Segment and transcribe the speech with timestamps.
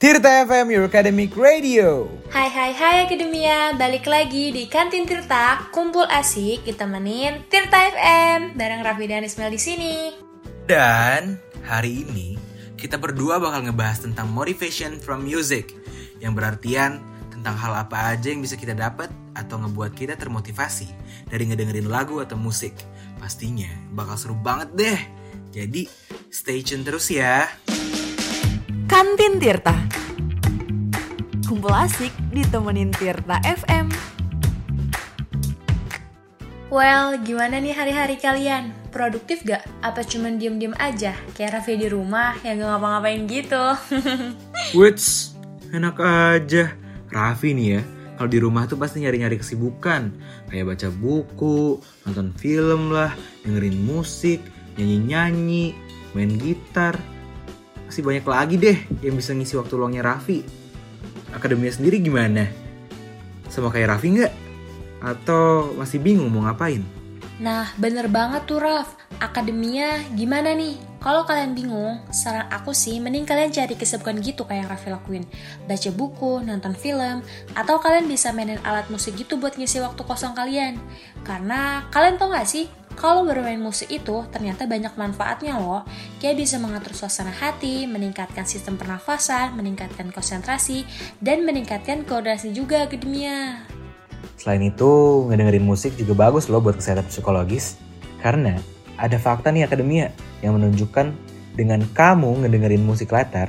[0.00, 2.08] Tirta FM, your academic radio.
[2.32, 8.80] Hai hai hai Akademia, balik lagi di Kantin Tirta, kumpul asik ditemenin Tirta FM bareng
[8.80, 9.94] Raffi dan Ismail di sini.
[10.64, 11.36] Dan
[11.68, 12.40] hari ini
[12.80, 15.76] kita berdua bakal ngebahas tentang motivation from music
[16.16, 20.88] yang berartian tentang hal apa aja yang bisa kita dapat atau ngebuat kita termotivasi
[21.28, 22.72] dari ngedengerin lagu atau musik.
[23.20, 25.00] Pastinya bakal seru banget deh.
[25.52, 25.84] Jadi
[26.32, 27.52] stay tune terus ya.
[28.90, 29.70] Kantin Tirta.
[31.46, 33.86] Kumpul asik ditemenin Tirta FM.
[36.74, 38.74] Well, gimana nih hari-hari kalian?
[38.90, 39.62] Produktif gak?
[39.86, 41.14] Apa cuman diem-diem aja?
[41.38, 43.64] Kayak Raffi di rumah yang gak ngapa-ngapain gitu.
[44.78, 45.38] Wits,
[45.70, 46.74] enak aja.
[47.14, 47.82] Raffi nih ya,
[48.18, 50.10] kalau di rumah tuh pasti nyari-nyari kesibukan.
[50.50, 51.78] Kayak baca buku,
[52.10, 53.14] nonton film lah,
[53.46, 54.42] dengerin musik,
[54.74, 55.78] nyanyi-nyanyi,
[56.10, 56.98] main gitar.
[57.90, 60.46] Masih banyak lagi deh yang bisa ngisi waktu luangnya Raffi.
[61.34, 62.46] Akademinya sendiri gimana?
[63.50, 64.32] Sama kayak Raffi nggak?
[65.02, 66.86] Atau masih bingung mau ngapain?
[67.42, 68.94] Nah, bener banget tuh Raf.
[69.18, 70.78] Akademia gimana nih?
[71.02, 75.26] Kalau kalian bingung, saran aku sih mending kalian cari kesibukan gitu kayak Raffi lakuin.
[75.66, 77.26] Baca buku, nonton film,
[77.58, 80.78] atau kalian bisa mainin alat musik gitu buat ngisi waktu kosong kalian.
[81.26, 85.88] Karena kalian tau gak sih, kalau bermain musik itu ternyata banyak manfaatnya loh.
[86.20, 90.84] Kayak bisa mengatur suasana hati, meningkatkan sistem pernafasan, meningkatkan konsentrasi,
[91.24, 93.64] dan meningkatkan koordinasi juga akademia.
[94.36, 97.80] Selain itu, ngedengerin musik juga bagus loh buat kesehatan psikologis.
[98.20, 98.60] Karena
[99.00, 100.12] ada fakta nih akademia
[100.44, 101.16] yang menunjukkan
[101.56, 103.48] dengan kamu ngedengerin musik latar,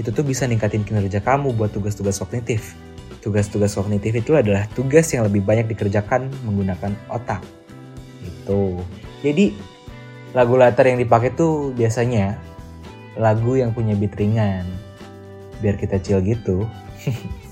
[0.00, 2.72] itu tuh bisa ningkatin kinerja kamu buat tugas-tugas kognitif.
[3.20, 7.57] Tugas-tugas kognitif itu adalah tugas yang lebih banyak dikerjakan menggunakan otak.
[8.48, 8.80] Itu.
[9.20, 9.52] Jadi
[10.32, 12.40] lagu latar yang dipakai tuh biasanya
[13.20, 14.64] lagu yang punya beat ringan.
[15.60, 16.64] Biar kita chill gitu.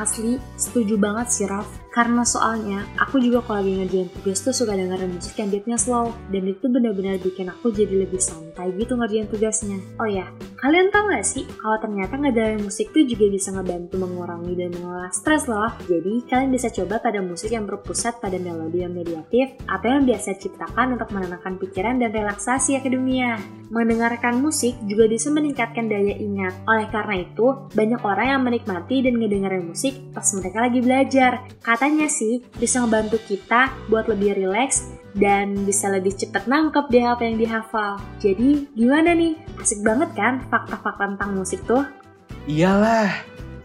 [0.00, 1.68] Asli, setuju banget sih Raf.
[1.90, 6.14] Karena soalnya, aku juga kalau lagi ngerjain tugas tuh suka dengerin musik yang beatnya slow.
[6.30, 9.82] Dan itu benar-benar bikin aku jadi lebih santai gitu ngerjain tugasnya.
[9.98, 10.30] Oh ya,
[10.62, 15.10] kalian tau gak sih kalau ternyata ngedengerin musik tuh juga bisa ngebantu mengurangi dan mengolah
[15.10, 15.74] stres loh.
[15.90, 20.38] Jadi, kalian bisa coba pada musik yang berpusat pada melodi yang mediatif atau yang biasa
[20.38, 23.34] ciptakan untuk menenangkan pikiran dan relaksasi akademia.
[23.70, 26.54] Mendengarkan musik juga bisa meningkatkan daya ingat.
[26.70, 31.32] Oleh karena itu, banyak orang yang menikmati dan ngedengerin musik pas mereka lagi belajar.
[31.60, 37.22] Katanya sih, bisa ngebantu kita buat lebih rileks dan bisa lebih cepat nangkep deh apa
[37.26, 37.98] yang dihafal.
[38.22, 39.38] Jadi, gimana nih?
[39.58, 41.82] Asik banget kan fakta-fakta tentang musik tuh?
[42.46, 43.10] Iyalah,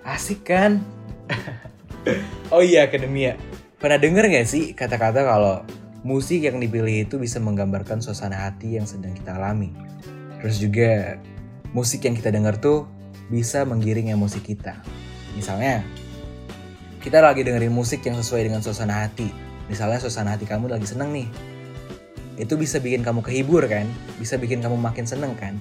[0.05, 0.81] asik kan?
[2.53, 3.37] oh iya akademia,
[3.81, 5.65] pernah denger gak sih kata-kata kalau
[6.05, 9.73] musik yang dipilih itu bisa menggambarkan suasana hati yang sedang kita alami?
[10.41, 11.17] Terus juga
[11.73, 12.85] musik yang kita dengar tuh
[13.29, 14.77] bisa menggiring emosi kita.
[15.33, 15.81] Misalnya,
[17.05, 19.29] kita lagi dengerin musik yang sesuai dengan suasana hati.
[19.69, 21.29] Misalnya suasana hati kamu lagi seneng nih.
[22.41, 23.85] Itu bisa bikin kamu kehibur kan?
[24.17, 25.53] Bisa bikin kamu makin seneng kan?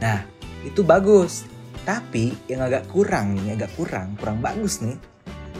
[0.00, 0.24] Nah,
[0.64, 1.44] itu bagus.
[1.84, 4.96] Tapi yang agak kurang nih, agak kurang, kurang bagus nih.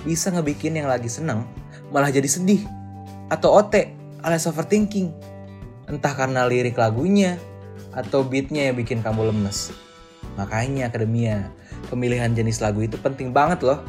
[0.08, 1.44] Bisa ngebikin yang lagi seneng
[1.92, 2.64] malah jadi sedih.
[3.28, 3.92] Atau OT
[4.25, 5.12] alias overthinking.
[5.84, 7.36] Entah karena lirik lagunya
[7.92, 9.69] atau beatnya yang bikin kamu lemes.
[10.41, 11.52] Makanya akademia,
[11.92, 13.84] pemilihan jenis lagu itu penting banget loh.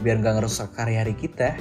[0.00, 1.56] Biar nggak ngerusak karya hari kita.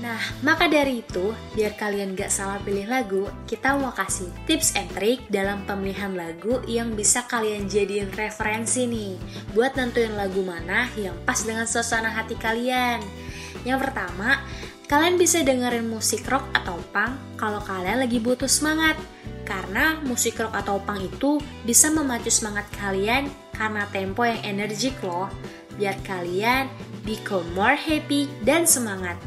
[0.00, 4.88] Nah, maka dari itu, biar kalian gak salah pilih lagu, kita mau kasih tips and
[4.96, 9.20] trick dalam pemilihan lagu yang bisa kalian jadiin referensi nih,
[9.52, 13.04] buat nentuin lagu mana yang pas dengan suasana hati kalian.
[13.68, 14.40] Yang pertama,
[14.88, 18.96] kalian bisa dengerin musik rock atau punk kalau kalian lagi butuh semangat.
[19.44, 25.28] Karena musik rock atau punk itu bisa memacu semangat kalian karena tempo yang energik loh.
[25.76, 26.72] Biar kalian
[27.10, 29.18] become more happy dan semangat.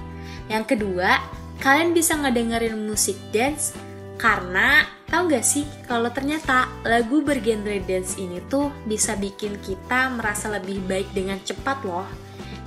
[0.47, 1.19] Yang kedua,
[1.59, 3.75] kalian bisa ngedengerin musik dance
[4.15, 10.47] karena tahu gak sih kalau ternyata lagu bergenre dance ini tuh bisa bikin kita merasa
[10.47, 12.07] lebih baik dengan cepat loh.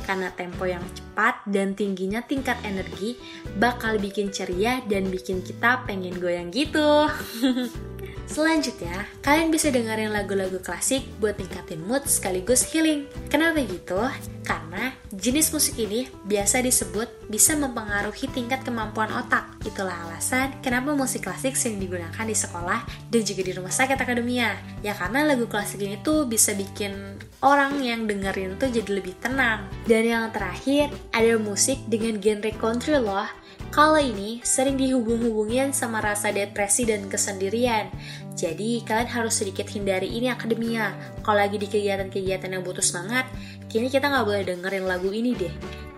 [0.05, 3.19] Karena tempo yang cepat dan tingginya tingkat energi
[3.59, 7.11] bakal bikin ceria dan bikin kita pengen goyang gitu.
[8.27, 13.07] Selanjutnya, kalian bisa dengerin lagu-lagu klasik buat ningkatin mood sekaligus healing.
[13.31, 14.03] Kenapa gitu?
[14.43, 19.49] Karena jenis musik ini biasa disebut bisa mempengaruhi tingkat kemampuan otak.
[19.65, 24.53] Itulah alasan kenapa musik klasik sering digunakan di sekolah dan juga di rumah sakit akademia.
[24.85, 29.65] Ya karena lagu klasik ini tuh bisa bikin orang yang dengerin tuh jadi lebih tenang.
[29.89, 33.29] Dan yang terakhir, ada musik dengan genre country loh
[33.73, 37.91] Kalau ini sering dihubung-hubungin sama rasa depresi dan kesendirian.
[38.37, 40.93] Jadi kalian harus sedikit hindari ini akademia.
[41.25, 43.25] Kalau lagi di kegiatan-kegiatan yang butuh semangat,
[43.67, 45.55] kini kita nggak boleh dengerin lagu ini deh.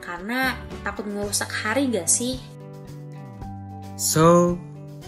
[0.09, 2.41] Karena takut ngerusak hari gak sih?
[4.00, 4.56] So,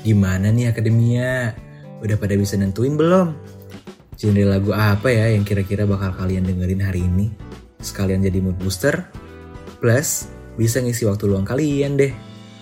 [0.05, 1.57] gimana nih akademia?
[2.05, 3.33] Udah pada bisa nentuin belum?
[4.21, 7.33] Genre lagu apa ya yang kira-kira bakal kalian dengerin hari ini?
[7.81, 9.09] Sekalian jadi mood booster?
[9.81, 10.29] Plus,
[10.61, 12.13] bisa ngisi waktu luang kalian deh.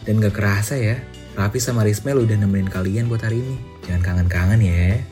[0.07, 0.95] Dan gak kerasa ya,
[1.35, 3.59] Raffi sama Rismel udah nemenin kalian buat hari ini.
[3.91, 5.03] Jangan kangen-kangen ya.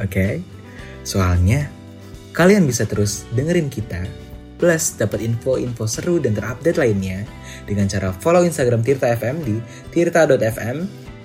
[0.00, 0.40] Oke?
[1.04, 1.68] Soalnya,
[2.34, 4.02] kalian bisa terus dengerin kita
[4.58, 7.22] plus dapat info-info seru dan terupdate lainnya
[7.66, 9.62] dengan cara follow Instagram Tirta FM di
[9.94, 10.78] tirta.fm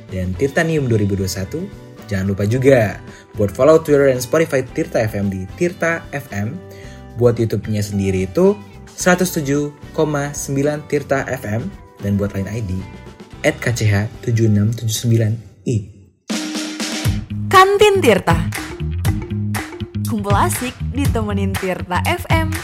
[0.10, 1.90] dan Tirtanium 2021.
[2.10, 2.98] Jangan lupa juga
[3.38, 6.58] buat follow Twitter dan Spotify Tirta FM di Tirta FM.
[7.22, 8.58] Buat YouTube-nya sendiri itu
[8.98, 9.78] 107,9
[10.90, 11.70] Tirta FM
[12.02, 12.82] dan buat lain ID
[13.46, 15.78] at KCH7679i.
[17.48, 18.69] Kantin Tirta.
[20.10, 22.59] Kumpul asik ditemenin Tirta FM.